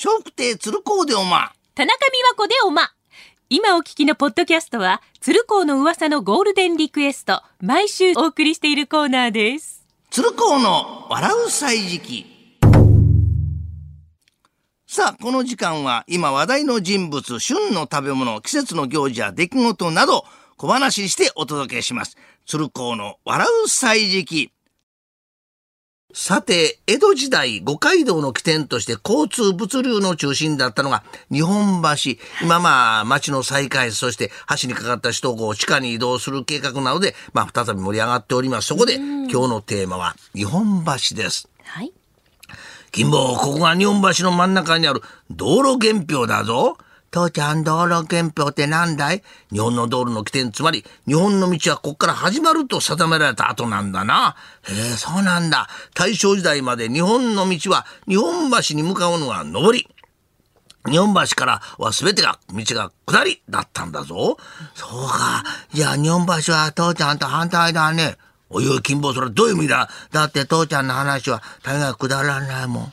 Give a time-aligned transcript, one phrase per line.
[0.00, 1.50] 笑福亭鶴光でおま。
[1.74, 2.92] 田中美和子でおま。
[3.50, 9.84] 今お聞きのポッドキャストは、鶴光の噂のゴールデンリクエスト、毎週お送りしているコーナーです。
[10.10, 12.26] 鶴光の笑う歳時記。
[14.86, 20.24] さあ、この時間は今話題の人物、旬の食べ物、季節の行事や出来事など
[20.58, 22.16] 小話にしてお届けします。
[22.46, 24.52] 鶴光の笑う歳時記。
[26.14, 32.12] さて、江戸時代、五街道の起点として交通物流の中心だったのが日本橋。
[32.42, 38.68] 今まあ、町の再開発、そして橋にかかった首都高を地下に移動する計画なので、まあ、再び盛り上がっております。
[38.68, 41.50] そこで、今日のテーマは日本橋です。
[41.62, 41.92] はい。
[42.90, 46.78] 金坊、ここが日本橋の真ん中にある道路原標だぞ。
[47.10, 49.22] 父ちゃん、道路原標って何だい？
[49.50, 54.36] 日本の道路の起点、つまり日本の道はここから始まると定められた後なんだな。
[54.68, 55.68] へえ、そうなんだ。
[55.94, 59.88] 大正時代まで日本の道は日本橋に向かうのは上り。
[60.88, 64.36] 日本橋からは全てが道が下りだったんだぞ。
[64.74, 65.44] そうか。
[65.72, 68.16] じゃあ日本橋は父ちゃんと反対だね。
[68.50, 69.90] おいおい、金坊、それどういう意味だ？
[70.10, 72.92] だって父ちゃんの話は大概くだらないもん。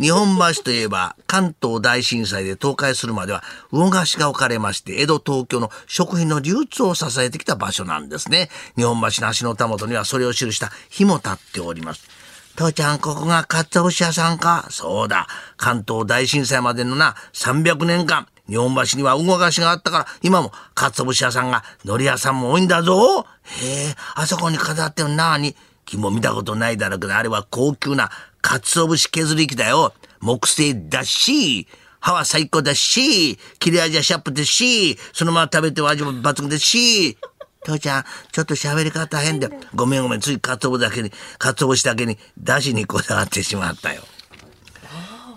[0.00, 8.50] 日本橋といえば関東大震災で倒壊するまでは魚河岸が置かれまして江戸東京の食品の流通を支えてきた場所なんですね。
[8.76, 12.08] 日本橋の橋のたもとにはそれを記した碑も立っております。
[12.56, 14.68] 父ちゃん、ここが鰹節屋さんか？
[14.70, 15.26] そうだ。
[15.56, 23.26] 関東大震災までのな、300年間、日本橋には魚河岸があったから、今も鰹節屋さんが、海苔屋さんも多いんだぞ。
[23.42, 25.56] へえ、あそこに飾ってるなに。
[25.84, 28.10] 君も見たことないだろうけど、あれは高級な
[28.42, 29.92] 鰹節削り器だよ。
[30.20, 31.66] 木製だし、
[32.00, 37.16] 歯は最高だし、切れ味はシャープですし、そのまま食べては味も抜群ですし。
[37.64, 39.48] 父ちゃん、ちょっと喋り方変で。
[39.74, 44.02] ごめんごめん、つい鰹節だけに、鰹節だけに、出汁にこだわってしまったよ。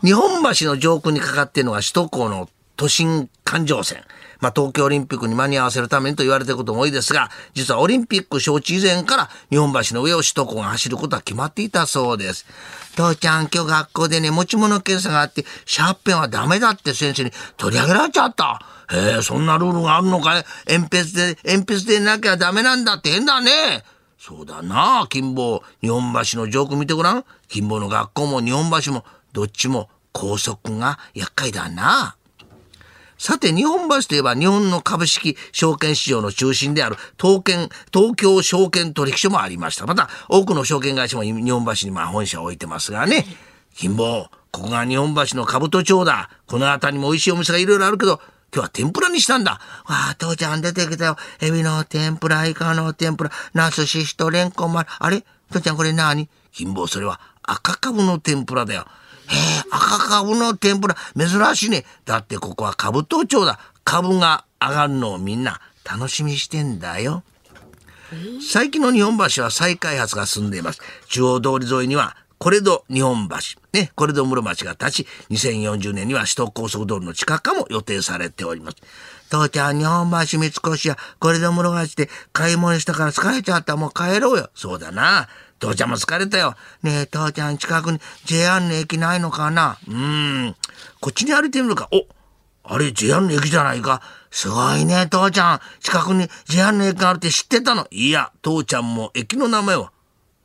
[0.04, 4.04] 日本橋の上空にかかっているのが首都高の都心環状線。
[4.40, 12.46] まあ、東京オリンピックに間に合わせるためにと言われてることも多いですが、実はオリンピック招致以前から日本橋の上を首都高が走ることは決まっていたそうです。
[12.96, 18.62] 父ちゃん、今日学校でね、持ち物検査があって、シャーペンはダメだって先生に取り上げられちゃった。
[18.92, 20.46] へえ、そんなルールがあるのかい？
[20.68, 23.84] 鉛筆で、鉛筆でなきゃダメなんだって変だね。
[24.20, 25.64] そうだな金坊。
[25.82, 27.26] 日本橋の上空見てごらん。
[27.48, 32.17] 金坊の学校も日本橋も、どっちも高速が厄介だな。
[33.18, 39.86] さて、日本橋といえば日本の株式証券市場の中心である東券東京証券取引所もありました。
[39.86, 43.26] また、多くの証券会社も日本橋にま本社を置いてますがね。
[43.76, 46.30] 金坊、ここが日本橋の兜町だ。
[46.48, 48.22] この辺りも美味しいお店がいろいろあるけど、
[48.54, 49.52] 今日は天ぷらにしたんだ。
[49.52, 51.18] わあ、父ちゃん出てきたよ。
[51.42, 55.26] エビの天ぷら、イカの天ぷら、ナス、シシト、レンコン、まあれ？
[55.52, 56.30] 父ちゃんこれ何？
[56.52, 58.86] 金坊、それは赤かぶの天ぷらだよ。
[59.70, 61.86] 赤かぶの天ぷら、珍しいね。
[62.06, 63.60] だってここは兜町だ。
[63.84, 67.24] 株が上がるのをみんな楽しみしてんだよ。
[68.42, 70.80] 最近の日本橋は再開発が進んでいます。
[71.10, 73.36] 中央通り沿いには、コレド日本橋、
[73.74, 78.78] ね、コレド室町が立ち、2040年には首都高速道路の地下化も予定されております。
[79.30, 83.76] 父ちゃん、日本橋三越やコレド室町で買い物したから疲れちゃった。
[83.76, 84.50] もう帰ろうよ。
[84.54, 85.28] そうだな。
[85.60, 86.56] 父ちゃんも疲れたよ。
[86.84, 89.78] ねえ、父ちゃん、近くに JR の駅ないのかな？
[89.88, 90.56] うーん。
[91.00, 91.90] こっちに歩いてみるか。
[91.92, 92.06] お
[92.64, 94.02] あれ、JR の駅じゃないか。
[94.30, 95.60] すごいね、父ちゃん。
[95.80, 99.92] 近くに JR の駅があるって知ってたのいや、父ちゃんも駅の名前は、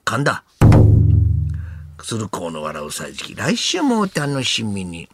[0.05, 0.45] 神田。
[2.03, 3.35] 鶴光の笑う歳時期。
[3.35, 5.09] 来週もお楽しみに。